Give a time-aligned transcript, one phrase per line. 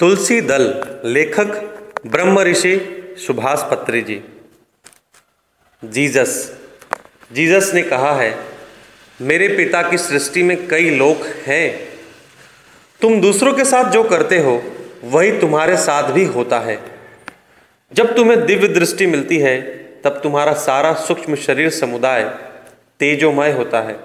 [0.00, 1.46] तुलसी दल लेखक
[2.06, 4.24] ब्रह्म ऋषि सुभाष पत्री जी।
[5.84, 6.58] जीजस।
[7.32, 8.38] जीजस ने कहा है,
[9.20, 11.88] मेरे पिता की सृष्टि में कई लोग हैं।
[13.00, 14.62] तुम दूसरों के साथ जो करते हो,
[15.04, 16.82] वही तुम्हारे साथ भी होता है।
[17.92, 19.60] जब तुम्हें दिव्य दृष्टि मिलती है,
[20.04, 22.24] तब तुम्हारा सारा सूक्ष्म शरीर समुदाय
[23.00, 24.00] तेजोमय होता है।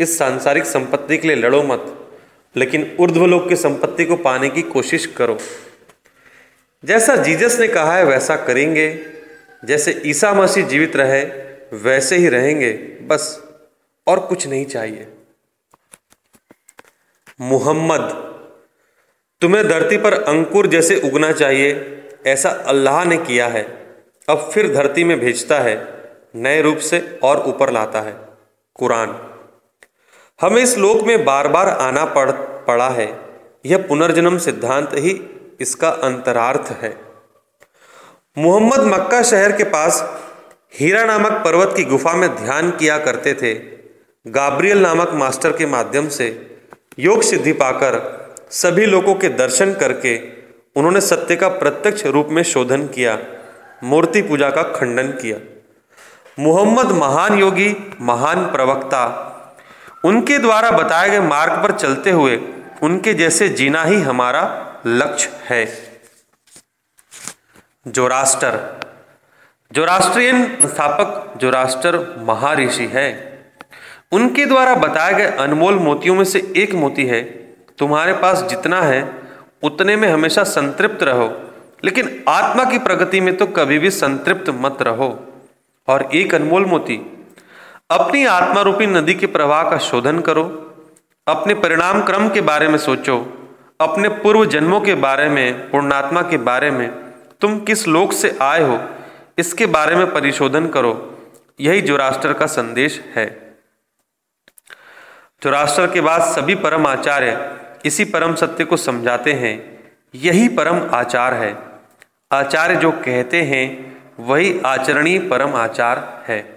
[0.00, 1.95] इस सांसारिक संपत्ति के लिए लड़ो मत।
[2.56, 5.38] लेकिन ऊर्ध्वलोक की संपत्ति को पाने की कोशिश करो।
[6.84, 9.06] जैसा जीजस ने कहा है, वैसा करेंगे।
[9.64, 11.24] जैसे ईसा मसीह जीवित रहे,
[11.76, 13.44] वैसे ही रहेंगे। बस
[14.06, 15.06] और कुछ नहीं चाहिए।
[17.40, 18.10] मुहम्मद,
[19.40, 23.94] तुम्हें धरती पर अंकुर जैसे उगना चाहिए, ऐसा अल्लाह ने किया है।
[24.28, 26.02] अब फिर धरती में भेजता है,
[26.34, 28.16] नए रूप से और ऊपर लाता है।
[28.74, 29.35] कुरान।
[30.40, 33.06] हमें इस लोक में बार बार आना पड़, पड़ा है।
[33.66, 35.10] यह पुनर्जन्म सिद्धांत ही
[35.60, 36.94] इसका अंतरार्थ है।
[38.36, 40.02] मोहम्मद मक्का शहर के पास
[40.80, 43.54] हीरा नामक पर्वत की गुफा में ध्यान किया करते थे।
[44.26, 46.28] गाब्रियल नामक मास्टर के माध्यम से
[46.98, 47.98] योग सिद्धि पाकर
[48.50, 50.16] सभी लोगों के दर्शन करके
[50.76, 53.18] उन्होंने सत्य का प्रत्यक्ष रूप में शोधन किया,
[53.84, 55.38] मूर्ति पूजा का खंडन किया।
[56.38, 59.32] मोहम्मद महान योगी, महान प्रवक्ता
[60.06, 62.36] उनके द्वारा बताए गए मार्ग पर चलते हुए
[62.82, 64.42] उनके जैसे जीना ही हमारा
[64.86, 65.66] लक्ष्य है।
[67.88, 68.58] जोरास्टर।
[69.72, 73.06] जोरास्ट्रियन स्थापक जोरास्टर महारिषि है।
[74.12, 77.22] उनके द्वारा बताए गए अनमोल मोतियों में से एक मोती है।
[77.78, 79.12] तुम्हारे पास जितना है,
[79.62, 81.52] उतने में हमेशा संतृप्त रहो,
[81.84, 85.08] लेकिन आत्मा की प्रगति में तो कभी भी संतृप्त मत रहो।
[85.88, 87.15] और एक अनमोल मोती
[87.90, 90.42] अपनी आत्मा रूपी नदी के प्रवाह का शोधन करो,
[91.26, 93.38] अपने परिणाम क्रम के बारे में सोचो,
[93.80, 96.90] अपने पूर्व जन्मों के बारे में, पूर्णात्मा के बारे में,
[97.40, 98.84] तुम किस लोक से आए हो,
[99.38, 101.18] इसके बारे में परिशोधन करो।
[101.60, 103.56] यही जोराष्ट्र का संदेश है।
[105.42, 109.78] जोराष्ट्र के बाद सभी परम आचार्य इसी परम सत्य को समझाते हैं।
[110.14, 111.58] यही परम आचार है।
[112.32, 116.55] आचार्य जो कहते हैं, वही आचरणीय परम आचार है।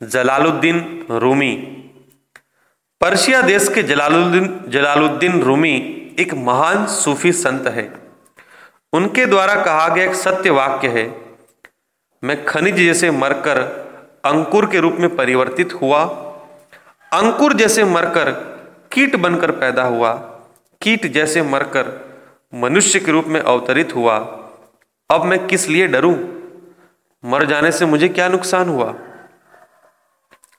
[0.00, 1.52] जलालुद्दीन रूमी।
[3.00, 5.72] पर्शिया देश के जलालुद्दीन जलालुद्दीन रूमी
[6.18, 7.84] एक महान सूफी संत है।
[8.92, 11.04] उनके द्वारा कहा गया एक सत्य वाक्य है,
[12.22, 13.58] मैं खनिज जैसे मरकर
[14.24, 16.02] अंकुर के रूप में परिवर्तित हुआ।
[17.12, 18.30] अंकुर जैसे मरकर
[18.92, 20.12] कीट बनकर पैदा हुआ।
[20.80, 21.92] कीट जैसे मरकर
[22.54, 24.16] मनुष्य के रूप में अवतरित हुआ।
[25.10, 26.16] अब मैं किस लिए डरूं?
[27.24, 28.94] मर जाने से मुझे क्या नुकसान हुआ?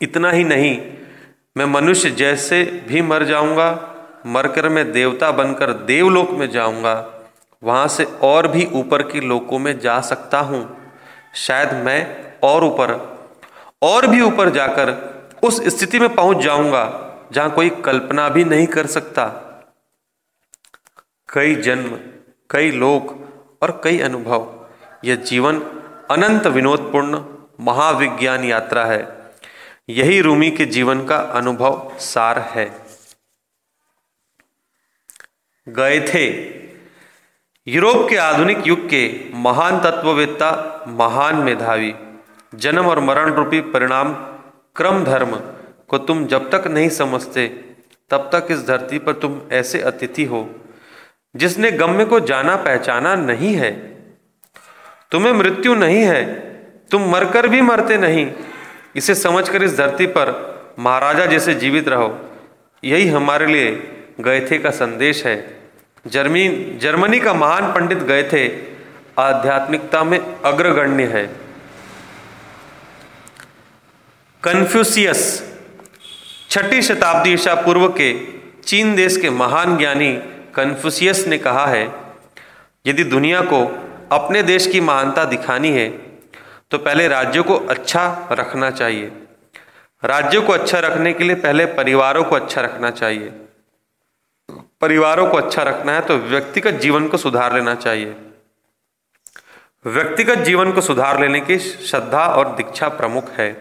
[0.02, 0.80] इतना ही नहीं,
[1.58, 3.88] मैं मनुष्य जैसे भी मर जाऊँगा,
[4.26, 6.94] मरकर मैं देवता बनकर देवलोक में जाऊँगा,
[7.64, 10.78] वहाँ से और भी ऊपर के लोकों में जा सकता हूँ।
[11.36, 12.00] शायद मैं
[12.44, 12.94] और ऊपर,
[13.84, 14.92] और भी ऊपर जाकर
[15.44, 16.84] उस स्थिति में पहुँच जाऊँगा,
[17.34, 19.26] जहाँ कोई कल्पना भी नहीं कर सकता।
[21.30, 21.98] कई जन्म,
[22.50, 23.16] कई लोक
[23.62, 24.68] और कई अनुभव,
[25.06, 25.60] यह जीवन
[26.12, 27.24] अनंत विनोदपूर्ण
[27.60, 29.21] महाविज्ञान यात्रा है।
[29.90, 32.86] यही रूमी के जीवन का अनुभव सार है।
[35.70, 36.28] गए थे।
[37.68, 41.96] यूरोप के आधुनिक युग के महान तत्ववेत्ता, महान मेधावी,
[42.56, 44.14] जन्म और मरण रूपी परिणाम,
[44.76, 45.36] क्रम धर्म
[45.88, 47.48] को तुम जब तक नहीं समझते,
[48.10, 50.56] तब तक इस धरती पर तुम ऐसे अतिथि हो,
[51.36, 53.72] जिसने गम्य को जाना पहचाना नहीं है।
[55.12, 56.26] तुम्हें मृत्यु नहीं है,
[56.92, 58.32] तुम मरकर भी मरते नहीं
[58.96, 60.30] इसे समझकर इस धरती पर
[60.80, 62.18] महाराजा जैसे जीवित रहो।
[62.84, 63.72] यही हमारे लिए
[64.20, 65.36] गए थे का संदेश है।
[66.08, 66.48] जर्मी,
[66.82, 68.48] जर्मनी का महान पंडित गए थे
[69.20, 71.26] आध्यात्मिकता में अग्रगण्य है।
[74.44, 75.22] कन्फ्यूसियस,
[76.50, 78.14] छठी शताब्दी ईसा पूर्व के
[78.62, 80.14] चीन देश के महान ज्ञानी
[80.56, 81.84] कन्फ्यूसियस ने कहा है,
[82.86, 83.66] यदि दुनिया को
[84.12, 85.90] अपने देश की महानता दिखानी है
[86.72, 89.12] तो पहले राज्यों को अच्छा रखना चाहिए।
[90.04, 93.30] राज्यों को अच्छा रखने के लिए पहले परिवारों को अच्छा रखना चाहिए।
[94.82, 98.16] परिवारों को अच्छा रखना है तो व्यक्तिगत जीवन को सुधार लेना चाहिए।
[99.86, 103.54] व्यक्तिगत जीवन को सुधार लेने की श्रद्धा और दीक्षा प्रमुख है।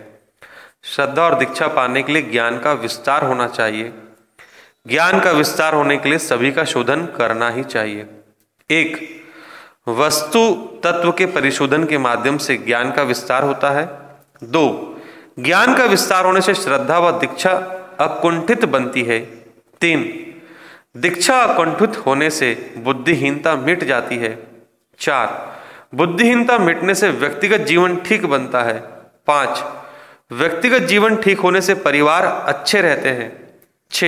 [0.84, 3.92] श्रद्धा और दीक्षा पाने के लिए ज्ञान का विस्तार होना चाहिए।
[4.86, 8.06] ज्ञान का विस्तार होने के लिए सभी का शोधन करना ही चाहिए।
[8.70, 9.19] एक
[9.88, 10.54] वस्तु
[10.84, 13.86] तत्व के परिशोधन के माध्यम से ज्ञान का विस्तार होता है।
[14.44, 14.96] दो,
[15.38, 17.50] ज्ञान का विस्तार होने से श्रद्धा व दीक्षा
[18.00, 19.20] अकुंठित बनती है।
[19.80, 20.32] तीन,
[20.96, 24.46] दीक्षा कंठित होने से बुद्धिहीनता मिट जाती है।
[24.98, 25.58] चार,
[25.94, 28.80] बुद्धिहीनता मिटने से व्यक्तिगत जीवन ठीक बनता है।
[29.26, 29.64] पाँच,
[30.32, 33.58] व्यक्तिगत जीवन ठीक होने से परिवार अच्छे रहते हैं।
[33.90, 34.04] छ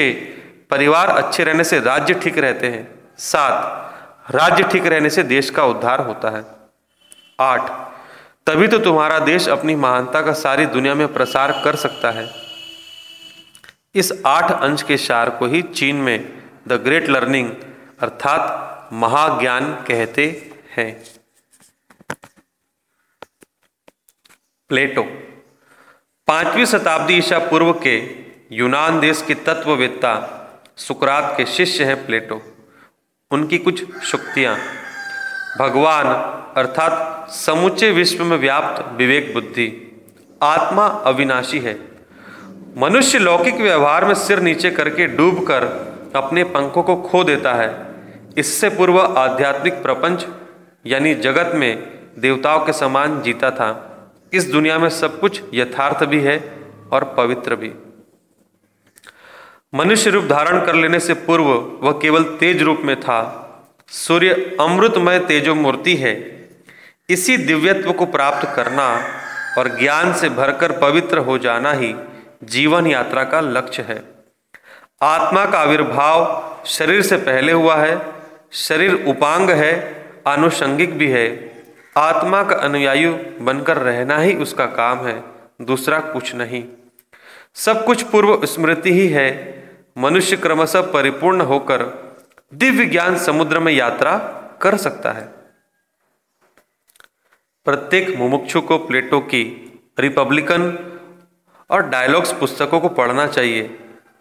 [0.70, 3.78] परिवार अच्छे रहने से राज्य ठीक रहते हैं। सात
[4.26, 6.44] राज्य ठीक रहने से देश का उद्धार होता है।
[7.40, 7.70] आठ,
[8.46, 12.28] तभी तो तुम्हारा देश अपनी महानता का सारी दुनिया में प्रसार कर सकता है।
[13.94, 17.50] इस आठ अंश के सार को ही चीन में द ग्रेट लर्निंग
[18.00, 20.26] अर्थात महाज्ञान कहते
[20.76, 20.92] हैं।
[24.70, 25.02] प्लेटो,
[26.28, 27.96] पांचवी शताब्दी ईसा पूर्व के
[28.52, 30.14] यूनान देश के तत्ववेत्ता
[30.76, 32.42] सुकरात के शिष्य हैं प्लेटो।
[33.32, 34.56] उनकी कुछ शुक्तियाँ।
[35.58, 36.06] भगवान,
[36.56, 39.68] अर्थात समुचे विश्व में व्याप्त विवेक बुद्धि,
[40.42, 41.78] आत्मा अविनाशी है।
[42.78, 45.62] मनुष्य लौकिक व्यवहार में सिर नीचे करके डूबकर
[46.16, 47.86] अपने पंखों को खो देता है।
[48.38, 50.26] इससे पूर्व आध्यात्मिक प्रपंच,
[50.86, 53.88] यानी जगत में देवताओं के समान जीता था।
[54.32, 57.72] इस दुनिया में सब कुछ यथार्थ भी है और पवित्र भी।
[59.74, 61.44] मनुष्य रूप धारण कर लेने से पूर्व
[61.82, 63.20] वह केवल तेज रूप में था।
[63.88, 66.14] सूर्य अमृतमय तेजो मूर्ति है।
[67.08, 69.04] इसी दिव्यत्व को प्राप्त करना
[69.58, 71.94] और ज्ञान से भरकर पवित्र हो जाना ही
[72.44, 74.02] जीवन यात्रा का लक्ष्य है।
[75.02, 78.06] आत्मा का आविर्भाव शरीर से पहले हुआ है।
[78.52, 79.72] शरीर उपांग है,
[80.26, 81.52] आनुषंगिक भी है।
[81.96, 83.06] आत्मा का अनुयायी
[83.40, 85.22] बनकर रहना ही उसका काम है,
[85.62, 86.64] दूसरा कुछ नहीं।
[87.54, 89.61] सब कुछ पूर्व स्मृति ही है।
[89.96, 91.82] मनुष्य क्रमशः परिपूर्ण होकर
[92.54, 94.16] दिव्य ज्ञान समुद्र में यात्रा
[94.62, 95.24] कर सकता है।
[97.66, 99.42] प्रत्येक मुमुक्षु को प्लेटो की
[99.98, 100.62] रिपब्लिकन
[101.70, 103.62] और डायलॉग्स पुस्तकों को पढ़ना चाहिए,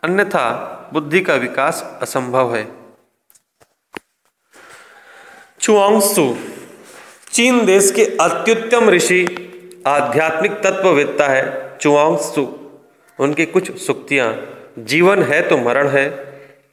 [0.03, 2.67] अन्यथा बुद्धि का विकास असंभव है।
[5.59, 6.35] चुआंगसु,
[7.31, 9.25] चीन देश के अत्युत्तम ऋषि,
[9.87, 12.47] आध्यात्मिक तत्ववेत्ता है चुआंगसु।
[13.19, 14.33] उनकी कुछ सुक्तियाँ
[14.79, 16.05] जीवन है तो मरण है,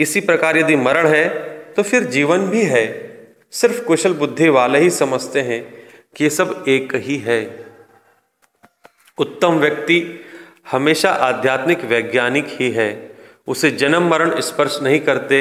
[0.01, 1.29] इसी प्रकार यदि मरण है
[1.77, 2.87] तो फिर जीवन भी है।
[3.53, 5.63] सिर्फ़ कुशल बुद्धि वाले ही समझते हैं
[6.17, 7.67] कि ये सब एक ही है।
[9.19, 10.25] उत्तम व्यक्ति
[10.71, 13.17] हमेशा आध्यात्मिक वैज्ञानिक ही है।
[13.47, 15.41] उसे जन्म मरण स्पर्श नहीं करते,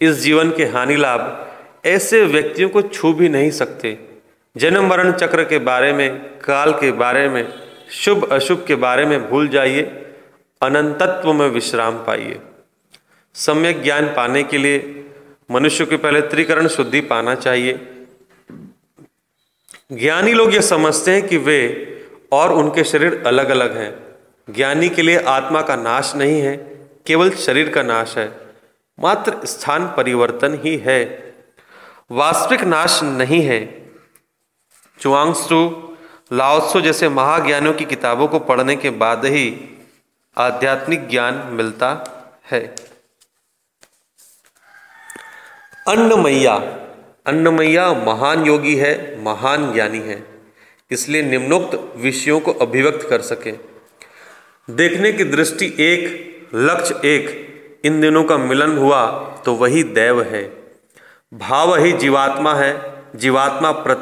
[0.00, 3.98] इस जीवन के हानि लाभ ऐसे व्यक्तियों को छू भी नहीं सकते।
[4.56, 7.46] जन्म मरण चक्र के बारे में, काल के बारे में,
[7.90, 9.82] शुभ अशुभ के बारे में भूल जाइए।
[10.62, 12.40] अनंतत्व में विश्राम पाइए।
[13.34, 15.04] सम्यक ज्ञान पाने के लिए
[15.50, 17.72] मनुष्य के पहले त्रिकरण शुद्धि पाना चाहिए।
[19.92, 21.92] ज्ञानी लोग ये समझते हैं कि वे
[22.32, 23.98] और उनके शरीर अलग अलग हैं।
[24.50, 26.56] ज्ञानी के लिए आत्मा का नाश नहीं है,
[27.06, 28.32] केवल शरीर का नाश है।
[29.00, 31.34] मात्र स्थान परिवर्तन ही है।
[32.10, 33.90] वास्तविक नाश नहीं है।
[35.00, 35.88] चुआंगसु,
[36.32, 39.72] लाओत्सु जैसे महाज्ञानियों की किताबों को पढ़ने के बाद ही
[40.36, 41.88] आध्यात्मिक ज्ञान मिलता
[42.50, 42.60] है।
[45.88, 46.54] अन्नमैया
[47.26, 50.22] अन्नमैया महान योगी है, महान ज्ञानी है,
[50.90, 53.52] इसलिए निम्नोक्त विषयों को अभिव्यक्त कर सके।
[54.68, 59.06] देखने की दृष्टि एक, लक्ष्य एक, इन दिनों का मिलन हुआ
[59.44, 60.42] तो वही दैव है।
[61.32, 62.72] भाव ही जीवात्मा है,
[63.16, 63.94] जीवात्मा प्र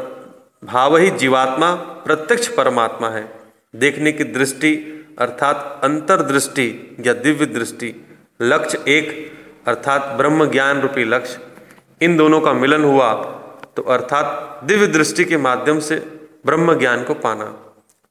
[0.62, 3.28] भाव ही जीवात्मा प्रत्यक्ष परमात्मा है।
[3.74, 7.94] देखने की दृष्टि अर्थात अंतर्दृष्टि या दिव्य दृष्टि,
[8.42, 9.32] लक्ष्य एक,
[9.68, 11.40] अर्थात ब्रह्म ज्ञान रूपी लक्ष्य।
[12.00, 13.12] इन दोनों का मिलन हुआ
[13.76, 15.96] तो अर्थात दिव्य दृष्टि के माध्यम से
[16.46, 17.44] ब्रह्म ज्ञान को पाना।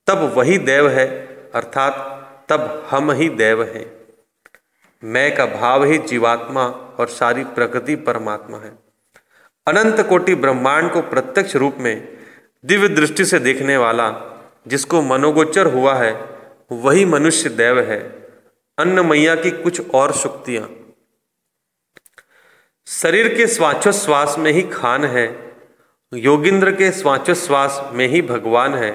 [0.07, 1.07] तब वही देव है,
[1.55, 3.85] अर्थात तब हम ही देव हैं।
[5.03, 6.65] मैं का भाव ही जीवात्मा
[6.99, 8.71] और सारी प्रकृति परमात्मा है।
[9.67, 12.07] अनंत कोटि ब्रह्मांड को प्रत्यक्ष रूप में
[12.65, 14.09] दिव्य दृष्टि से देखने वाला,
[14.67, 16.11] जिसको मनोगोचर हुआ है
[16.73, 17.99] वही मनुष्य देव है,
[18.77, 20.69] अन्न मैया की कुछ और शुक्तियाँ
[22.87, 25.53] शरीर के स्वाचोश्वास में ही खान है,
[26.13, 28.91] योगिंद्र के स्वाचोश्वास में ही भगवान है,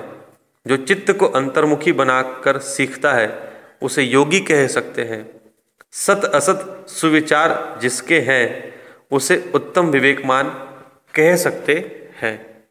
[0.67, 5.41] जो चित्त को अंतर्मुखी बनाकर सीखता है, उसे योगी कह सकते हैं।
[5.93, 8.75] सत असत सुविचार जिसके हैं,
[9.11, 10.49] उसे उत्तम विवेकमान
[11.15, 11.75] कह सकते
[12.17, 12.65] हैं।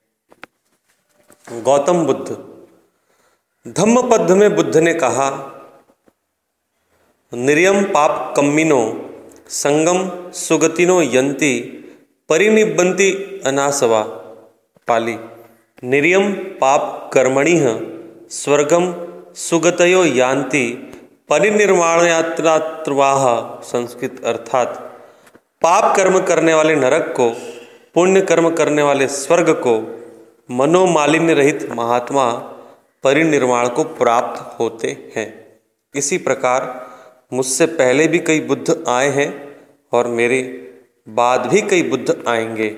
[1.63, 2.46] गौतम बुद्ध
[3.67, 5.53] धम्म पद में बुद्ध ने कहा,
[7.33, 9.09] निर्यम पाप कम्मिनो,
[9.49, 11.59] संगम सुगतिनो यंती
[12.29, 14.01] परिनिबंती अनासवा,
[14.87, 15.17] पाली।
[15.83, 17.57] निर्यम पाप कर्मणि,
[18.29, 18.95] स्वर्गम
[19.33, 20.91] सुगतयो यान्ति
[21.29, 24.97] परिनिर्माण यात्रात्रवाह संस्कृत अर्थात,
[25.61, 27.29] पाप कर्म करने वाले नरक को,
[27.95, 29.99] पुण्य कर्म करने वाले स्वर्ग को,
[30.51, 32.53] मनोमालिन्य रहित महात्मा
[33.03, 35.59] परिनिर्वाण को प्राप्त होते हैं।
[35.95, 36.87] इसी प्रकार
[37.33, 39.55] मुझसे पहले भी कई बुद्ध आए हैं
[39.91, 40.39] और मेरे
[41.09, 42.69] बाद भी कई बुद्ध आएँगे।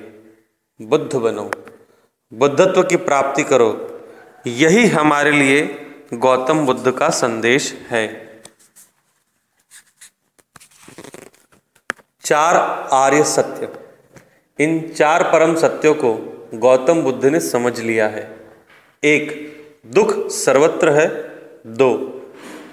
[0.82, 1.50] बुद्ध बनो,
[2.32, 4.00] बुद्धत्व की प्राप्ति करो।
[4.46, 8.30] यही हमारे लिए गौतम बुद्ध का संदेश है।
[12.24, 12.56] चार
[12.92, 13.72] आर्य सत्य।
[14.58, 16.14] इन चार परम सत्यों को
[16.54, 18.48] गौतम बुद्ध ने समझ लिया है।
[19.04, 19.50] एक
[19.86, 21.08] दुख सर्वत्र है।
[21.66, 21.94] दो,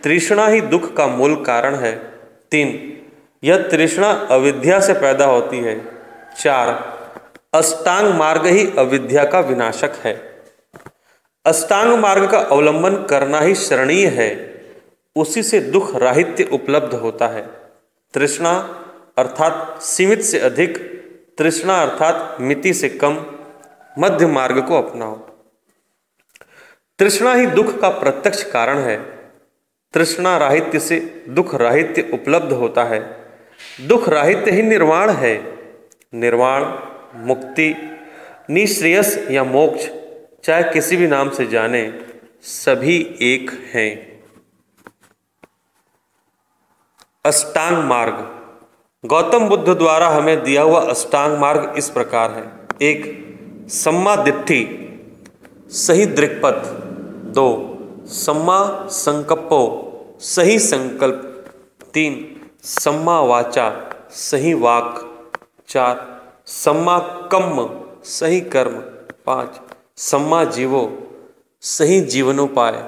[0.03, 1.95] तृष्णा ही दुख का मूल कारण है।
[2.51, 2.97] तीन,
[3.43, 5.85] यह तृष्णा अविद्या से पैदा होती है।
[6.41, 6.97] चार,
[7.53, 10.43] अष्टांग मार्ग ही अविद्या का विनाशक है।
[11.45, 14.61] अष्टांग मार्ग का अवलंबन करना ही शरणीय है।
[15.15, 17.49] उसी से दुख राहित्य उपलब्ध होता है।
[18.13, 18.83] तृष्णा
[19.17, 20.77] अर्थात सीमित से अधिक,
[21.37, 23.25] तृष्णा अर्थात मिति से कम,
[23.99, 25.26] मध्य मार्ग को अपनाओ।
[26.99, 29.03] तृष्णा ही दुख का प्रत्यक्ष कारण है।
[29.93, 33.29] तृष्णा राहित्य से दुख राहित्य उपलब्ध होता है।
[33.87, 35.57] दुख राहित्य ही निर्वाण है।
[36.13, 36.65] निर्वाण,
[37.15, 37.99] मुक्ति,
[38.49, 39.87] निश्रेयस या मोक्ष,
[40.45, 42.01] चाहे किसी भी नाम से जाने,
[42.41, 44.23] सभी एक हैं।
[47.25, 48.13] अष्टांग मार्ग।
[49.05, 52.51] गौतम बुद्ध द्वारा हमें दिया हुआ अष्टांग मार्ग इस प्रकार है।
[52.81, 53.27] एक
[53.67, 54.15] सम्मा
[55.69, 56.86] सही दृक्पथ।
[57.37, 57.49] दो
[58.07, 59.83] सम्मा संकल्पो
[60.19, 61.21] सही संकल्प,
[61.93, 62.15] तीन,
[62.63, 63.69] सम्मा वाचा,
[64.11, 65.01] सही वाक,
[65.67, 66.99] चार, सम्मा
[67.31, 67.67] कम
[68.03, 68.79] सही कर्म,
[69.25, 69.59] पाँच,
[69.97, 70.81] सम्मा जीवो,
[71.61, 72.83] सही जीवनोपाय,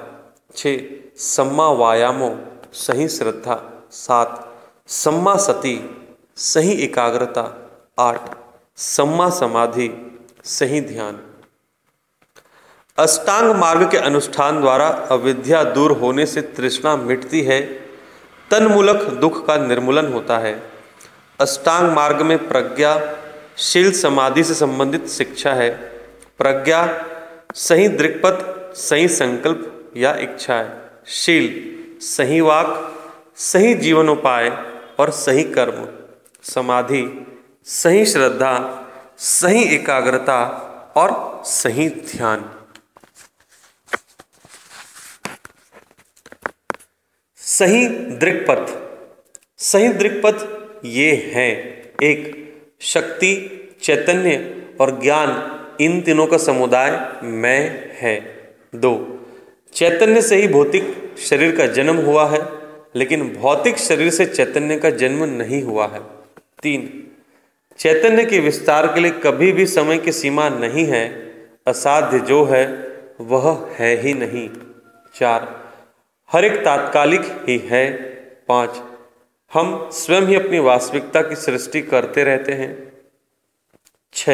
[0.56, 0.76] छ,
[1.16, 2.34] सम्मा वायामो
[2.72, 3.60] सही श्रद्धा,
[3.92, 4.46] सात,
[4.88, 5.78] सम्मा सती,
[6.36, 7.48] सही एकाग्रता,
[7.98, 8.36] आठ,
[8.76, 9.90] सम्मा समाधि,
[10.44, 11.29] सही ध्यान।
[12.98, 17.60] अष्टांग मार्ग के अनुष्ठान द्वारा अविद्या दूर होने से तृष्णा मिटती है,
[18.50, 20.62] तन्मूलक दुख का निर्मूलन होता है।
[21.40, 23.16] अष्टांग मार्ग में प्रज्ञा
[23.58, 25.70] शील समाधि से संबंधित शिक्षा है।
[26.38, 27.04] प्रज्ञा
[27.54, 32.94] सही दृक्पथ, सही संकल्प या इच्छा है। शील सही वाक,
[33.36, 34.64] सही जीवनोपाय
[34.98, 35.88] और सही कर्म।
[36.42, 37.26] समाधि
[37.64, 38.82] सही श्रद्धा,
[39.18, 40.66] सही एकाग्रता
[40.96, 42.50] और सही ध्यान।
[47.60, 48.70] सही दृक्पथ।
[49.58, 50.46] सही दृक्पथ
[50.84, 53.32] ये हैं एक शक्ति,
[53.82, 55.30] चैतन्य और ज्ञान।
[55.80, 58.20] इन तीनों का समुदाय मैं है।
[58.74, 59.20] दो,
[59.74, 62.38] चैतन्य से ही भौतिक शरीर का जन्म हुआ है,
[62.96, 66.00] लेकिन भौतिक शरीर से चैतन्य का जन्म नहीं हुआ है।
[66.62, 67.06] तीन,
[67.78, 71.08] चैतन्य के विस्तार के लिए कभी भी समय की सीमा नहीं है।
[71.66, 72.88] असाध्य जो है,
[73.20, 74.50] वह है ही नहीं।
[75.14, 75.59] चार
[76.32, 77.92] हर एक तात्कालिक ही है।
[78.48, 78.70] पाँच,
[79.52, 82.92] हम स्वयं ही अपनी वास्तविकता की सृष्टि करते रहते हैं।
[84.14, 84.30] छ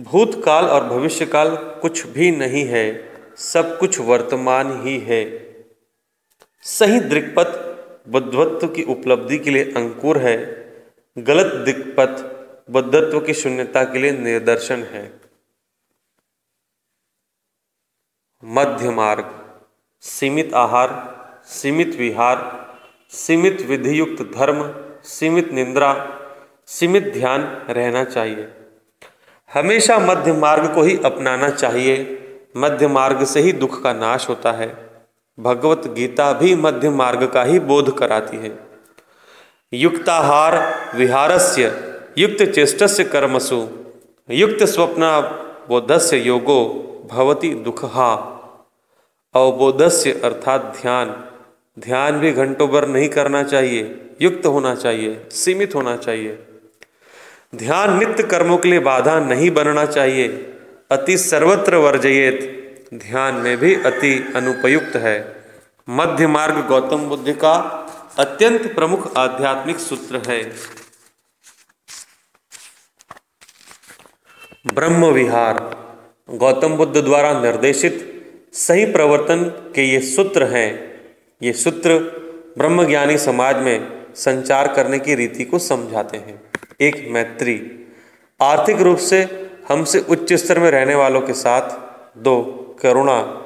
[0.00, 5.22] भूतकाल और भविष्यकाल कुछ भी नहीं है, सब कुछ वर्तमान ही है।
[6.62, 7.52] सही दृक्पथ
[8.08, 10.36] बुद्धत्व की उपलब्धि के लिए अंकुर है,
[11.18, 12.22] गलत दिक्पथ
[12.70, 15.20] बुद्धत्व की शून्यता के लिए निदर्शन है।
[18.44, 19.43] मध्य मार्ग।
[20.04, 22.66] सीमित आहार, सीमित विहार,
[23.10, 26.06] सीमित विधियुक्त धर्म, सीमित निंद्रा,
[26.66, 28.48] सीमित ध्यान रहना चाहिए।
[29.54, 32.20] हमेशा मध्य मार्ग को ही अपनाना चाहिए।
[32.56, 34.90] मध्य मार्ग से ही दुख का नाश होता है।
[35.40, 38.58] भगवत गीता भी मध्य मार्ग का ही बोध कराती है।
[39.72, 41.64] युक्ताहार विहारस्य,
[42.18, 43.68] युक्त चेष्टस्य कर्मसु,
[44.30, 45.20] युक्त स्वप्न
[45.68, 48.30] बोधस्य योगो भवति दुखहा।
[49.34, 51.24] अवबोधस्य अर्थात ध्यान।
[51.78, 56.46] ध्यान भी घंटों भर नहीं करना चाहिए, युक्त होना चाहिए, सीमित होना चाहिए।
[57.54, 60.28] ध्यान नित्य कर्मों के लिए बाधा नहीं बनना चाहिए,
[60.90, 65.44] अति सर्वत्र वर्जयेत। ध्यान में भी अति अनुपयुक्त है।
[65.90, 67.54] मध्य मार्ग गौतम बुद्ध का
[68.18, 70.42] अत्यंत प्रमुख आध्यात्मिक सूत्र है।
[74.74, 75.58] ब्रह्म विहार।
[76.30, 78.10] गौतम बुद्ध द्वारा निर्देशित
[78.54, 79.44] सही प्रवर्तन
[79.74, 81.00] के ये सूत्र हैं,
[81.42, 81.98] ये सूत्र
[82.58, 86.42] ब्रह्मज्ञानी समाज में संचार करने की रीति को समझाते हैं।
[86.80, 87.86] एक, मैत्री।
[88.42, 91.70] आर्थिक रूप से हमसे उच्च स्तर में रहने वालों के साथ।
[92.18, 92.42] दो,
[92.82, 93.42] करुणा।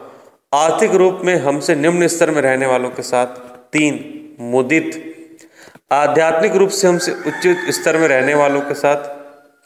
[0.55, 3.27] आर्थिक रूप में हमसे निम्न स्तर में रहने वालों के साथ।
[3.73, 5.15] तीन, मुदित।
[5.93, 9.09] आध्यात्मिक रूप से हमसे उच्च स्तर में रहने वालों के साथ।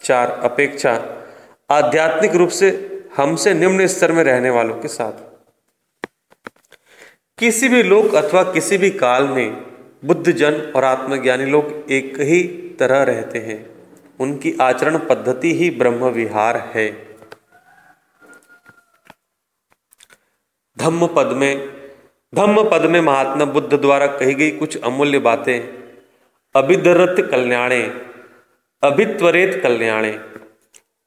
[0.07, 1.25] चार, अपेक्षा।
[1.71, 5.32] आध्यात्मिक रूप से हमसे निम्न स्तर में रहने वालों के साथ।
[7.43, 9.65] किसी भी लोक अथवा किसी भी काल में
[10.05, 12.43] बुद्ध जन और आत्मज्ञानी लोग एक ही
[12.81, 13.57] तरह रहते हैं।
[14.21, 16.87] उनकी आचरण पद्धति ही ब्रह्म विहार है।
[20.77, 21.55] धम्म पद में
[22.35, 25.59] धम्म पद में महात्मा बुद्ध द्वारा कही गई कुछ अमूल्य बातें
[26.55, 27.83] अभिधरत कल्याणे,
[28.83, 30.13] अभित्वरेत कल्याणे,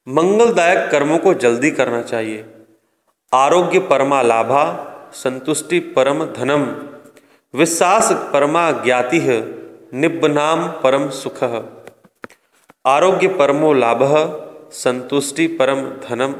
[0.07, 2.45] मंगलदायक कर्मों को जल्दी करना चाहिए,
[3.31, 4.65] आरोग्य परमा लाभा
[5.15, 6.89] संतुष्टि परम धनम,
[7.59, 9.19] विश्वास परमा ज्ञाति,
[9.93, 11.43] निब्बनाम परम सुख।
[12.85, 13.99] आरोग्य परमो लाभ,
[14.71, 16.35] संतुष्टि परम धनम।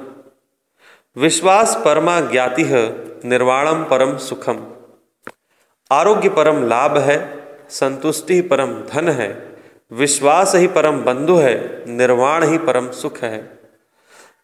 [1.21, 2.63] विश्वास परमा ज्ञाति,
[3.25, 4.67] निर्वाणम परम सुखम।
[5.91, 9.57] आरोग्य परम लाभ है, संतुष्टि परम धन है।
[9.93, 13.59] विश्वास ही परम बंधु है, निर्वाण ही परम सुख है।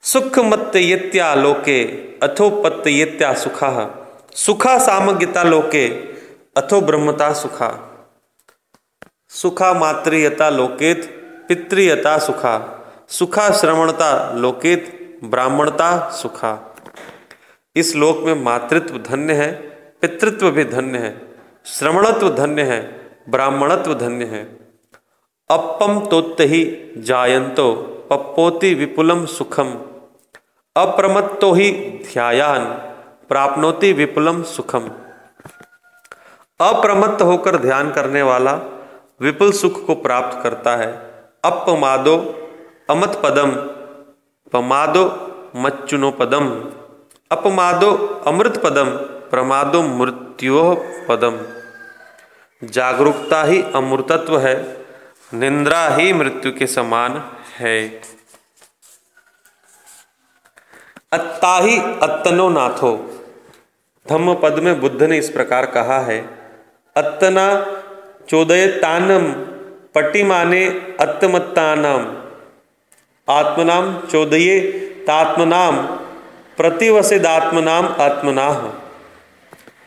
[0.02, 1.86] सुख मत्तयत्या लोके,
[2.28, 3.98] अथोपत्तयत्या सुखा।
[4.36, 5.88] सुखा सामग्यता लोके,
[6.58, 7.88] अथो ब्रह्मता सुखा।
[9.30, 11.06] सुखा मातृयता लोकेत,
[11.48, 12.78] पितृयता सुखा।
[13.10, 16.76] सुखा श्रवणता लोकेत, ब्राह्मणता सुखा।
[17.76, 19.52] इस लोक में मातृत्व धन्य है,
[20.02, 21.36] पितृत्व भी धन्य है,
[21.66, 22.82] श्रवणत्व धन्य है,
[23.30, 24.44] ब्राह्मणत्व धन्य है।
[25.52, 27.74] अपम तोत्त ही जायंतो,
[28.10, 29.82] पप्पोति विपुलम सुखम।
[30.76, 31.72] अप्रमत्तो ही
[32.12, 32.91] ध्यायान।
[33.32, 34.92] प्राप्नोति विपुलम सुखम।
[36.60, 38.54] अप्रमत्त होकर ध्यान करने वाला
[39.22, 40.92] विपुल सुख को प्राप्त करता है।
[41.46, 42.18] अपमादो
[42.90, 43.52] अमत पदम,
[44.54, 45.04] पमादो
[45.56, 46.50] मच्चुनो पदम।
[47.32, 48.90] अपमादो अमृत पदम,
[49.30, 51.40] प्रमादो मृत्यो पदम।
[52.68, 54.86] जागरूकता ही अमृतत्व है,
[55.34, 58.02] निंद्रा ही मृत्यु के समान है।
[61.12, 63.18] अत्ता ही अत्तनो नाथो।
[64.12, 66.20] धम्म पद में बुद्ध ने इस प्रकार कहा है,
[66.96, 67.46] अत्तना
[68.30, 69.32] चोदय तानम
[69.96, 70.66] पटिमाने
[71.00, 72.06] अत्मत्तानाम।
[73.28, 74.60] आत्मनाम चोदये
[75.08, 75.78] तात्मनाम,
[76.58, 78.60] प्रतिवसिदात्मनाम आत्मनाह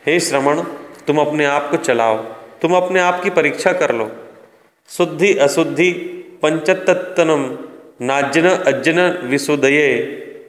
[0.05, 0.61] हे श्रवण,
[1.07, 2.17] तुम अपने आप को चलाओ,
[2.61, 4.09] तुम अपने आप की परीक्षा कर लो।
[4.89, 5.91] शुद्धि अशुद्धि
[6.43, 7.45] पंचतत्तनम
[8.01, 9.87] नाजन अज्जन विशुदये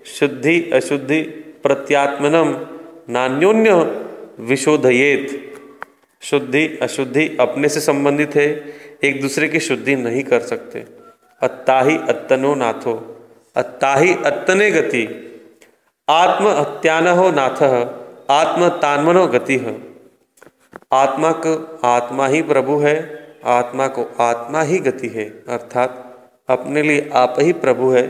[0.09, 1.21] शुद्धि अशुद्धि
[1.63, 2.53] प्रत्यात्मनम।
[3.09, 3.73] नान्योन्य
[4.41, 5.43] विशोधयेत।
[6.23, 8.47] शुद्धि, अशुद्धि अपने से संबंधित है,
[9.05, 10.85] एक दूसरे की शुद्धि नहीं कर सकते।
[11.43, 12.95] अत्ता ही अत्तनो नाथो
[13.57, 15.05] अत्ता ही अत्तने गति।
[16.09, 17.63] आत्म हत्यान हो नाथ
[18.31, 19.77] आत्म तान्मनो गति। है
[20.93, 22.97] आत्मा को आत्मा ही प्रभु है,
[23.45, 26.03] आत्मा को आत्मा ही गति है, अर्थात
[26.49, 28.07] अपने लिए आप ही प्रभु है,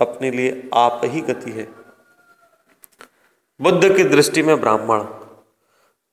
[0.00, 1.83] अपने लिए आप ही गति है।
[3.60, 5.04] बुद्ध की दृष्टि में ब्राह्मण।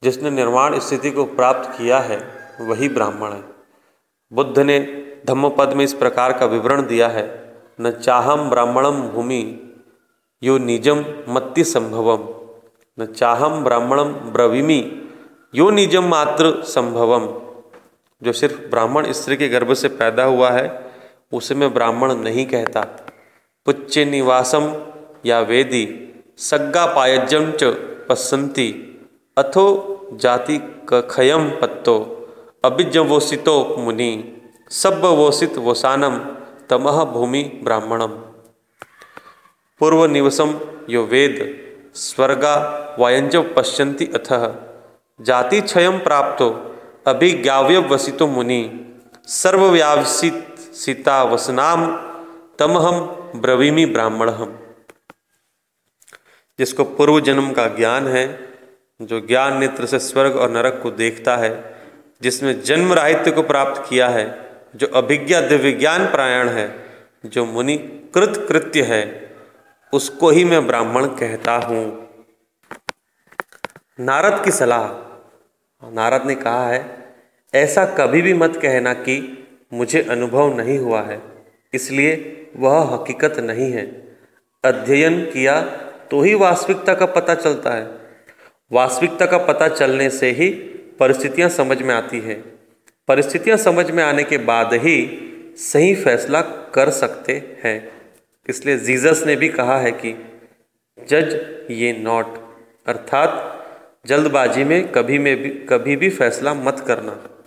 [0.03, 2.27] जिसने निर्वाण स्थिति को प्राप्त किया है,
[2.61, 3.43] वही ब्राह्मण है।
[4.33, 4.79] बुद्ध ने
[5.25, 9.73] धम्मपद में इस प्रकार का विवरण दिया है, न चाहम ब्राह्मणम भूमि,
[10.43, 12.51] यो निजम मत्ति संभवम।
[13.03, 15.09] न चाहम ब्राह्मणम ब्रवीमी,
[15.55, 17.27] यो निजम मात्र संभवम।
[18.23, 20.91] जो सिर्फ़ ब्राह्मण स्त्री के गर्भ से पैदा हुआ है,
[21.33, 22.81] उसे मैं ब्राह्मण नहीं कहता।
[23.65, 24.85] पुच्च निवासम
[25.25, 26.07] या वेदी
[26.41, 27.63] सग्गा पायजम च
[28.09, 28.67] पसंती
[29.37, 29.65] अथो
[30.13, 30.57] जाति
[30.89, 31.95] कखयम पत्तो,
[32.65, 34.11] अभिजवोसितो मुनि
[34.71, 36.17] सब वोसित वोसानम
[36.69, 38.13] तमह भूमि ब्राह्मणम।
[39.81, 41.37] पूर्व निवसम यो वेद,
[41.95, 42.55] स्वर्गा
[42.99, 44.29] वायंजव पश्यन्ति अथ।
[45.19, 46.49] जाति क्षय प्राप्तो
[47.07, 48.61] अभिज्ञाव्य वसितो मुनि,
[49.27, 51.85] सर्वव्यावसित सीता वसनाम
[52.59, 52.99] तमहम
[53.41, 54.57] ब्रवीमी ब्राह्मण हम
[56.61, 58.25] जिसको पूर्व जन्म का ज्ञान है,
[59.01, 61.51] जो ज्ञान नेत्र से स्वर्ग और नरक को देखता है,
[62.21, 64.25] जिसने जन्म राहित्य को प्राप्त किया है,
[64.75, 66.67] जो अभिज्ञा दिव्य ज्ञान प्रायण है,
[67.25, 67.77] जो मुनि
[68.15, 69.01] कृत कृत्य है,
[69.93, 71.83] उसको ही मैं ब्राह्मण कहता हूँ।
[73.99, 76.85] नारद की सलाह। नारद ने कहा है,
[77.53, 79.17] ऐसा कभी भी मत कहना कि
[79.73, 81.21] मुझे अनुभव नहीं हुआ है,
[81.73, 82.15] इसलिए
[82.57, 83.85] वह हकीकत नहीं है।
[84.63, 85.61] अध्ययन किया
[86.11, 87.91] तो ही वास्तविकता का पता चलता है।
[88.71, 90.49] वास्तविकता का पता चलने से ही
[90.99, 92.33] परिस्थितियाँ समझ में आती है।
[93.07, 97.91] परिस्थितियाँ समझ में आने के बाद ही सही फैसला कर सकते हैं।
[98.49, 100.39] इसलिए जीसस ने भी कहा है कि,
[101.09, 103.57] जज ये नॉट। अर्थात,
[104.07, 107.43] जल्दबाजी में कभी में भी, कभी भी फैसला मत करना।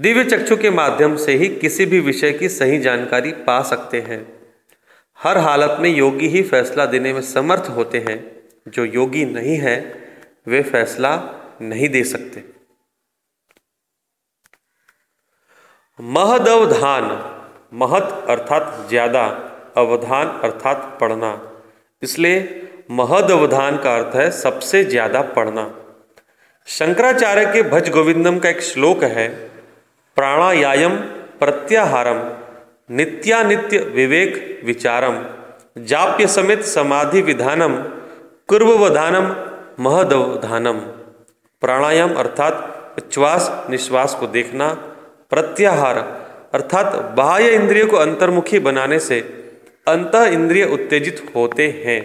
[0.00, 4.43] दिव्य चक्षु के माध्यम से ही किसी भी विषय की सही जानकारी पा सकते हैं।
[5.24, 8.18] हर हालत में योगी ही फैसला देने में समर्थ होते हैं।
[8.68, 9.76] जो योगी नहीं है,
[10.48, 11.12] वे फैसला
[11.62, 12.42] नहीं दे सकते।
[15.98, 17.04] महदवधान,
[17.74, 19.24] महत अर्थात ज़्यादा,
[19.76, 21.32] अवधान अर्थात पढ़ना।
[22.02, 22.38] इसलिए
[22.90, 25.64] महदवधान का अर्थ है सबसे ज़्यादा पढ़ना।
[26.68, 29.28] शंकराचार्य के भज गोविंदम का एक श्लोक है
[30.16, 30.96] प्राणायाम
[31.40, 32.18] प्रत्याहारम।
[32.90, 35.14] नित्यानित्य विवेक विचारम,
[35.84, 37.76] जाप्य समेत समाधि विधानम
[38.48, 39.28] कुर्वधानम
[39.84, 40.78] महदवधानम।
[41.62, 44.68] प्राणायाम अर्थात उच्छ्वास निश्वास को देखना,
[45.30, 45.98] प्रत्याहार
[46.54, 49.20] अर्थात बाह्य इंद्रिय को अंतर्मुखी बनाने से
[49.88, 52.00] अंत इंद्रिय उत्तेजित होते हैं।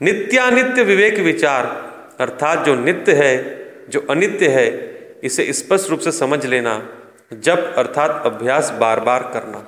[0.00, 1.66] नित्यानित्य विवेक विचार
[2.20, 3.36] अर्थात जो नित्य है,
[3.88, 4.66] जो अनित्य है,
[5.24, 6.88] इसे स्पष्ट रूप से समझ लेना
[7.32, 9.64] जब अर्थात अभ्यास बार बार करना।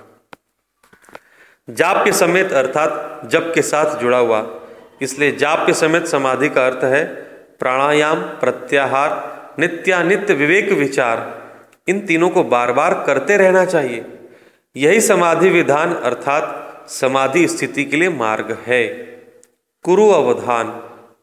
[1.69, 4.47] जाप के समेत अर्थात जप के साथ जुड़ा हुआ।
[5.03, 7.05] इसलिए जाप के समेत समाधि का अर्थ है
[7.59, 11.23] प्राणायाम, प्रत्याहार, नित्यानित्य विवेक विचार।
[11.89, 14.05] इन तीनों को बार बार करते रहना चाहिए।
[14.77, 18.87] यही समाधि विधान अर्थात समाधि स्थिति के लिए मार्ग है।
[19.85, 20.69] कुरु अवधान,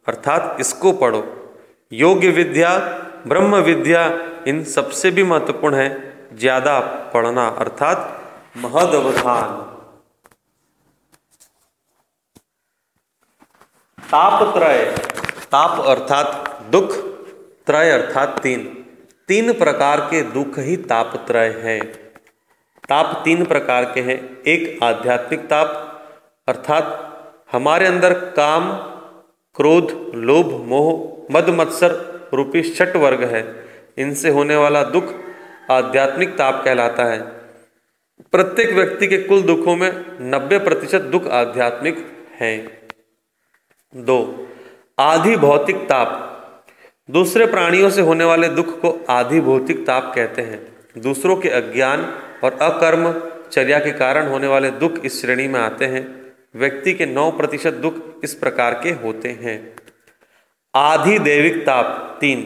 [0.08, 1.24] अर्थात इसको पढ़ो।
[1.92, 2.78] योग्य विद्या,
[3.26, 4.06] ब्रह्म विद्या,
[4.46, 5.90] इन सबसे भी महत्वपूर्ण है।
[6.34, 6.78] ज़्यादा
[7.14, 8.20] पढ़ना अर्थात
[8.56, 9.71] महद अवधान।
[14.14, 14.96] ताप त्रय
[15.30, 16.96] ताप अर्थात दुख,
[17.66, 18.86] त्रय अर्थात तीन।
[19.28, 21.80] तीन प्रकार के दुख ही ताप त्रय है।
[22.88, 25.68] ताप तीन प्रकार के हैं। एक आध्यात्मिक ताप,
[26.48, 26.84] अर्थात
[27.52, 28.72] हमारे अंदर काम,
[29.54, 33.64] क्रोध, लोभ, मोह, मद, मत्सर रूपी छठ वर्ग है।
[33.98, 35.04] इनसे होने वाला दुख
[35.70, 37.22] आध्यात्मिक ताप कहलाता है।
[38.32, 42.81] प्रत्येक व्यक्ति के कुल दुखों में 90 प्रतिशत दुख आध्यात्मिक हैं।
[43.96, 44.48] दो,
[44.98, 46.28] आधि भौतिक ताप।
[47.10, 52.00] दूसरे प्राणियों से होने वाले दुख को आधि भौतिक ताप कहते हैं। दूसरों के अज्ञान
[52.44, 57.06] और अकर्म चर्या के कारण होने वाले दुख इस श्रेणी में आते हैं। व्यक्ति के
[57.06, 59.76] नौ प्रतिशत दुख इस प्रकार के होते हैं।
[60.74, 62.42] आधि दैविक ताप, तीन,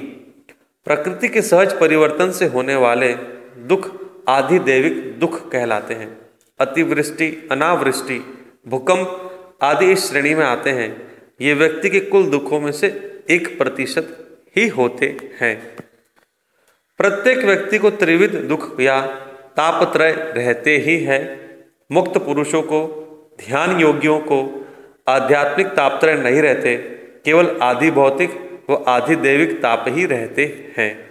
[0.84, 3.14] प्रकृति के सहज परिवर्तन से होने वाले
[3.58, 3.90] दुख
[4.28, 6.18] आधि दैविक दुख कहलाते हैं।
[6.60, 8.18] अतिवृष्टि, अनावृष्टि,
[8.68, 9.22] भूकंप
[9.62, 11.05] आदि इस श्रेणी में आते हैं।
[11.40, 12.86] ये व्यक्ति के कुल दुखों में से
[13.30, 15.76] एक प्रतिशत ही होते हैं।
[16.98, 19.06] प्रत्येक व्यक्ति को त्रिविध दुख या
[19.56, 21.46] तापत्रय रहते ही है।
[21.92, 23.02] मुक्त पुरुषों को,
[23.46, 24.66] ध्यान योगियों को
[25.08, 26.76] आध्यात्मिक तापत्रय नहीं रहते,
[27.24, 31.06] केवल आधि भौतिक व आधि दैविक ताप ही रहते हैं।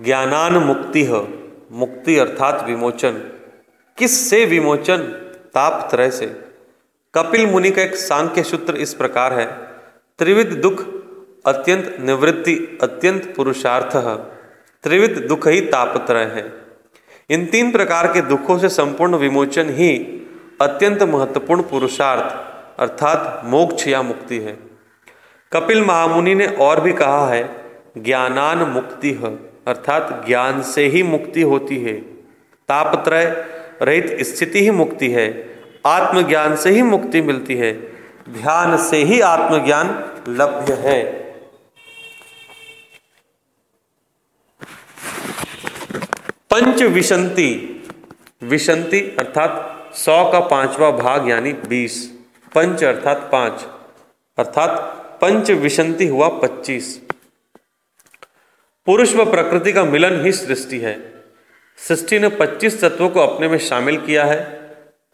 [0.00, 1.02] ज्ञानान मुक्ति
[1.72, 3.12] मुक्ति अर्थात विमोचन।
[3.98, 5.23] किस से विमोचन?
[5.54, 6.26] ताप त्रय से।
[7.14, 9.46] कपिल मुनि का एक सांख्य सूत्र इस प्रकार है,
[10.18, 10.84] त्रिविध दुख
[11.46, 13.96] अत्यंत निवृत्ति, अत्यंत पुरुषार्थ,
[14.84, 16.52] त्रिविध दुख ही तापत्रय है।
[17.30, 19.96] इन तीन प्रकार के दुखों से संपूर्ण विमोचन ही
[20.60, 22.34] अत्यंत महत्वपूर्ण पुरुषार्थ,
[22.80, 24.58] अर्थात मोक्ष या मुक्ति है।
[25.52, 27.64] कपिल महामुनि ने और भी कहा है,
[27.98, 29.34] ज्ञानान मुक्ति है,
[29.66, 31.94] अर्थात ज्ञान से ही मुक्ति होती है।
[32.68, 37.72] तापत्रय रहित स्थिति ही मुक्ति है। आत्मज्ञान से ही मुक्ति मिलती है।
[38.28, 39.86] ध्यान से ही आत्मज्ञान
[40.28, 41.24] लभ्य है।
[46.50, 47.80] पंच विशंति
[48.42, 52.12] विशंति अर्थात सौ का पांचवा भाग यानी बीस।
[52.54, 53.66] पंच अर्थात पाँच।
[54.38, 54.70] अर्थात
[55.20, 57.00] पंच विशंति हुआ पच्चीस।
[58.86, 61.13] पुरुष व प्रकृति का मिलन ही सृष्टि है।
[61.78, 64.60] सृष्टि ने 25 तत्वों को अपने में शामिल किया है।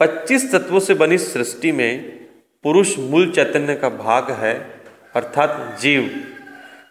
[0.00, 2.20] 25 तत्वों से बनी सृष्टि में
[2.62, 4.80] पुरुष मूल चैतन्य का भाग है,
[5.14, 6.24] अर्थात जीव।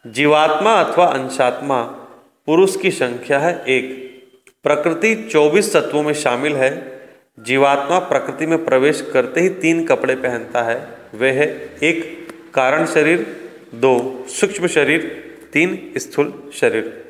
[0.07, 1.83] जीवात्मा अथवा अंशात्मा
[2.45, 4.09] पुरुष की संख्या है एक।
[4.63, 7.01] प्रकृति 24 तत्वों में शामिल है।
[7.39, 13.49] जीवात्मा प्रकृति में प्रवेश करते ही तीन कपड़े पहनता है। वे है, एक, कारण शरीर,
[13.75, 17.08] दो, सूक्ष्म शरीर, तीन, स्थूल शरीर।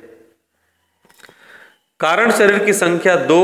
[1.99, 3.39] कारण शरीर की संख्या दो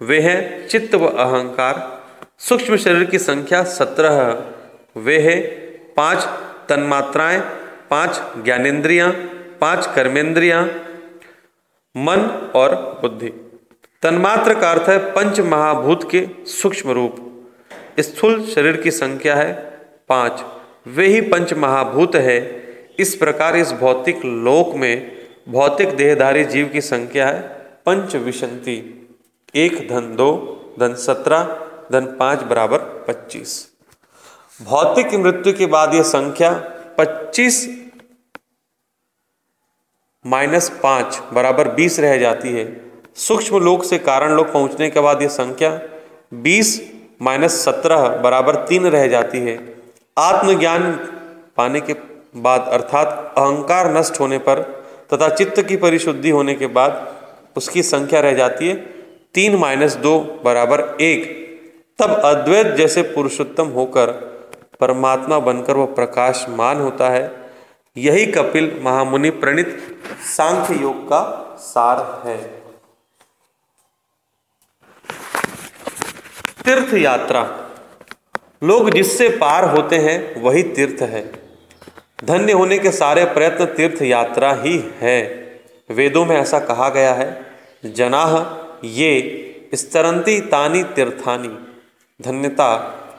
[0.00, 1.76] वे हैं चित्त व अहंकार।
[2.38, 4.16] सूक्ष्म शरीर की संख्या सत्रह
[4.96, 5.36] वे है
[5.96, 6.24] पाँच
[6.68, 7.38] तन्मात्राएँ,
[7.90, 9.10] पाँच ज्ञानेन्द्रियाँ,
[9.60, 10.64] पाँच कर्मेंद्रियाँ
[11.94, 13.28] मन और बुद्धि।
[14.02, 17.16] तन्मात्र का अर्थ है पंच महाभूत के सूक्ष्म रूप।
[18.00, 19.52] स्थूल शरीर की संख्या है
[20.08, 20.44] पाँच,
[20.88, 22.40] वे ही पंच महाभूत है।
[22.98, 25.13] इस प्रकार इस भौतिक लोक में
[25.46, 27.40] भौतिक देहधारी जीव की संख्या है
[27.86, 28.76] पंच विशंति।
[29.54, 30.30] एक धन दो,
[30.80, 31.42] धन सत्रह,
[31.92, 32.78] धन पाँच बराबर
[33.08, 33.68] पच्चीस।
[34.62, 36.50] भौतिक मृत्यु के बाद यह संख्या
[36.98, 37.66] पच्चीस
[40.24, 42.64] माइनस पाँच बराबर बीस रह जाती है।
[43.16, 45.70] सूक्ष्म लोक से कारण लोक पहुँचने के बाद यह संख्या
[46.34, 46.80] बीस
[47.22, 49.58] माइनस सत्रह बराबर तीन रह जाती है।
[50.18, 50.92] आत्मज्ञान
[51.56, 51.92] पाने के
[52.36, 54.62] बाद अर्थात अहंकार नष्ट होने पर
[55.14, 57.16] तथा चित्त की परिशुद्धि होने के बाद
[57.56, 58.74] उसकी संख्या रह जाती है
[59.34, 61.44] तीन माइनस दो बराबर एक।
[61.98, 64.10] तब अद्वैत जैसे पुरुषोत्तम होकर
[64.80, 67.50] परमात्मा बनकर वह प्रकाशमान होता है।
[67.96, 72.62] यही कपिल महामुनि प्रणित सांख्य योग का सार है।
[76.64, 77.70] तीर्थ यात्रा।
[78.64, 81.43] लोग जिससे पार होते हैं, वही तीर्थ है।
[82.24, 85.22] धन्य होने के सारे प्रयत्न तीर्थ यात्रा ही है।
[85.90, 87.46] वेदों में ऐसा कहा गया है
[87.86, 88.38] जनाह
[88.84, 91.48] ये स्तरंती तानी तीर्थानी।
[92.22, 92.74] धन्यता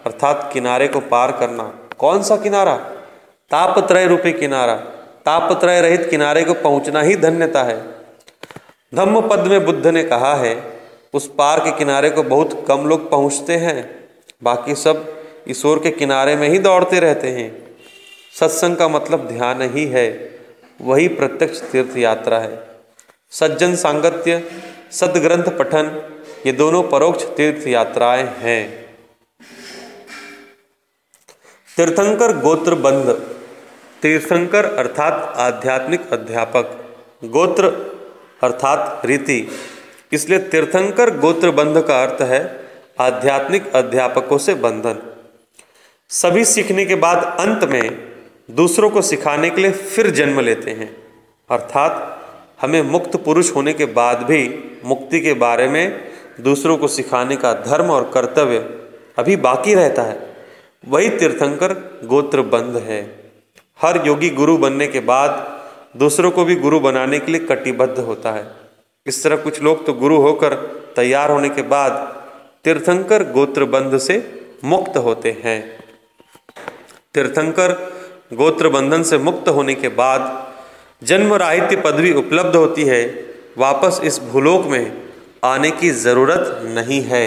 [0.05, 1.63] अर्थात किनारे को पार करना।
[1.97, 2.75] कौन सा किनारा?
[3.51, 4.75] तापत्रय रूपी किनारा।
[5.25, 7.81] तापत्रय रहित किनारे को पहुँचना ही धन्यता है।
[8.95, 10.79] धम्म पद में बुद्ध ने कहा है,
[11.13, 14.09] उस पार के किनारे को बहुत कम लोग पहुँचते हैं।
[14.43, 17.64] बाकी सब ईश्वर के किनारे में ही दौड़ते रहते हैं।
[18.35, 20.31] सत्संग का मतलब ध्यान ही है,
[20.81, 22.67] वही प्रत्यक्ष तीर्थ यात्रा है।
[23.31, 24.43] सज्जन सांगत्य,
[24.91, 26.09] सदग्रंथ पठन,
[26.45, 28.85] ये दोनों परोक्ष तीर्थ यात्राएँ हैं।
[31.77, 33.09] तीर्थंकर गोत्र बंध,
[34.01, 36.65] तीर्थंकर अर्थात आध्यात्मिक अध्यापक,
[37.23, 37.65] गोत्र
[38.43, 39.47] अर्थात रीति।
[40.13, 42.41] इसलिए तीर्थंकर गोत्र बंध का अर्थ है
[42.99, 44.99] आध्यात्मिक अध्यापकों से बंधन।
[46.09, 48.14] सभी सीखने के बाद अंत में
[48.51, 51.03] दूसरों को सिखाने के लिए फिर जन्म लेते हैं।
[51.49, 52.21] अर्थात
[52.61, 57.53] हमें मुक्त पुरुष होने के बाद भी, मुक्ति के बारे में दूसरों को सिखाने का
[57.53, 58.57] धर्म और कर्तव्य
[59.17, 60.35] अभी बाकी रहता है।
[60.87, 61.73] वही तीर्थंकर
[62.05, 63.31] गोत्र बंध है।
[63.81, 65.61] हर योगी गुरु बनने के बाद
[65.97, 68.51] दूसरों को भी गुरु बनाने के लिए कटिबद्ध होता है।
[69.07, 70.53] इस तरह कुछ लोग तो गुरु होकर
[70.95, 71.91] तैयार होने के बाद
[72.63, 75.83] तीर्थंकर गोत्र बंध से मुक्त होते हैं।
[77.13, 77.94] तीर्थंकर
[78.31, 80.23] गोत्र बंधन से मुक्त होने के बाद
[81.01, 83.03] जन्म राहित्य पदवी उपलब्ध होती है,
[83.57, 85.11] वापस इस भूलोक में
[85.43, 87.25] आने की ज़रूरत नहीं है।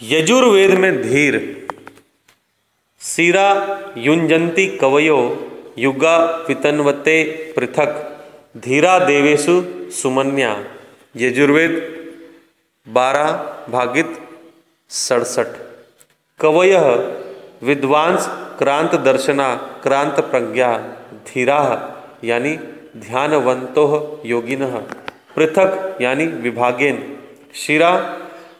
[0.00, 1.36] यजुर्वेद में धीर,
[3.00, 3.48] सीरा
[3.98, 5.18] युंजंती कवयो,
[5.78, 7.22] युगा, पितनवते,
[7.56, 7.94] पृथक,
[8.56, 10.56] धीरा, देवेशु, सुमन्या।
[11.16, 11.80] यजुर्वेद
[12.86, 13.30] बारह,
[13.70, 14.18] भागित
[14.92, 15.46] सड़सठ।
[16.40, 16.76] कवय
[17.62, 18.26] विद्वांस
[18.58, 20.78] क्रांत दर्शना, क्रांत प्रज्ञा,
[21.12, 21.60] धीरा,
[22.24, 22.56] यानी
[22.96, 24.66] ध्यानवंतो योगिन।
[25.36, 27.18] पृथक, यानी विभागेन।
[27.54, 28.18] शिरा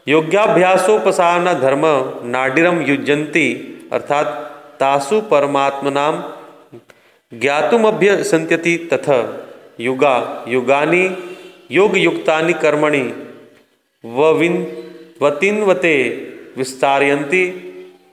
[0.08, 1.82] योग्याभ्यासोपसारण धर्म
[2.24, 3.54] नाडिरम युजंती
[3.92, 4.26] अर्थात
[4.80, 6.24] तासु परमात्मनाम
[7.34, 9.24] ज्ञातुमभ्यसंत्यति तथ।
[9.80, 11.34] युगा, युगानि
[11.70, 13.12] योग युक्तानि कर्मणि,
[14.04, 14.81] वविन
[15.22, 15.96] वतिन्वते
[16.56, 17.44] विस्तारयन्ति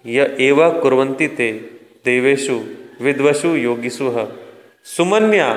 [0.05, 0.69] य एव
[1.27, 1.51] ते
[2.05, 2.59] देवेषु
[3.01, 4.11] विद्वसु योगिषु।
[4.85, 5.47] सुमन्या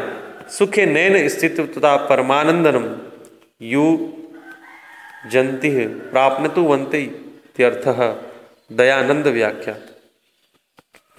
[0.48, 2.86] सुखे नैन स्थित तथा परमानंदनम
[3.62, 3.84] यु
[5.30, 5.68] जंति
[6.58, 7.02] वंते
[7.56, 7.88] त्यर्थ
[8.72, 9.74] दयानंद व्याख्या।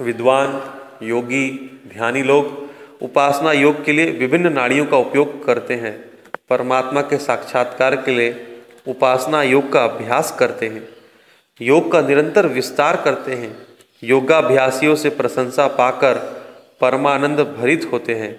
[0.02, 0.50] विद्वान,
[1.04, 1.50] योगी,
[1.94, 2.46] ध्यानी लोग
[3.02, 5.94] उपासना योग के लिए विभिन्न नाड़ियों का उपयोग करते हैं।
[6.50, 8.53] परमात्मा के साक्षात्कार के लिए
[8.88, 10.90] उपासना योग का अभ्यास करते हैं।
[11.62, 13.68] योग का निरंतर विस्तार करते हैं।
[14.04, 16.18] योगाभ्यासियों से प्रशंसा पाकर
[16.82, 18.34] परमानंद भरित होते हैं।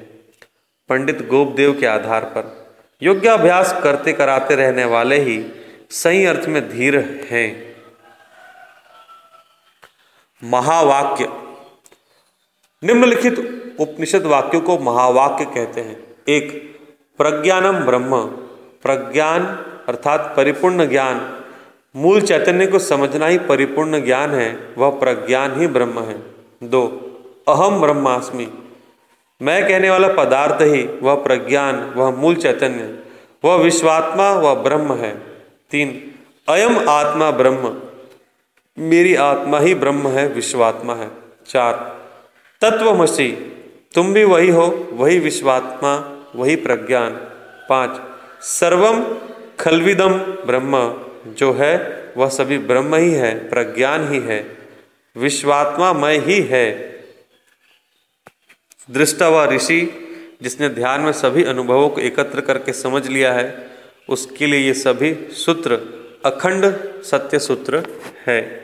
[0.89, 5.47] पंडित गोपदेव के आधार पर योग्याभ्यास करते कराते रहने वाले ही
[5.91, 7.77] सही अर्थ में धीर हैं।
[10.45, 11.29] महावाक्य।
[12.85, 13.39] निम्नलिखित
[13.81, 16.75] उपनिषद वाक्यों को महावाक्य कहते हैं। एक
[17.19, 18.27] प्रज्ञानम ब्रह्म।
[18.83, 21.41] प्रज्ञान अर्थात परिपूर्ण ज्ञान,
[21.97, 26.23] मूल चैतन्य को समझना ही परिपूर्ण ज्ञान है, वह प्रज्ञान ही ब्रह्म है।
[26.63, 26.85] दो,
[27.49, 28.53] अहम ब्रह्मास्मि।
[29.43, 32.99] मैं कहने वाला पदार्थ ही, वह प्रज्ञान, वह मूल चैतन्य,
[33.45, 35.17] वह विश्वात्मा, वह ब्रह्म है।
[35.71, 36.15] तीन,
[36.49, 37.81] अयम आत्मा ब्रह्म।
[38.79, 41.11] मेरी आत्मा ही ब्रह्म है, विश्वात्मा है।
[41.49, 42.01] चार,
[42.61, 43.51] तत्वमसी।
[43.95, 47.11] तुम भी वही हो, वही विश्वात्मा, वही प्रज्ञान।
[47.69, 47.91] पाँच,
[48.45, 49.01] सर्वम
[49.61, 54.57] खलविदम ब्रह्म, जो है, वह सभी ब्रह्म ही है, प्रज्ञान ही है
[55.17, 56.95] विश्वात्मा मय ही है।
[58.91, 60.01] दृष्टा व ऋषि,
[60.43, 63.69] जिसने ध्यान में सभी अनुभवों को एकत्र करके समझ लिया है,
[64.09, 65.79] उसके लिए ये सभी सूत्र
[66.25, 66.65] अखंड
[67.03, 67.83] सत्य सूत्र
[68.27, 68.64] है।